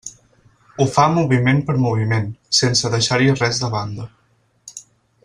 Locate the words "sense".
2.63-2.93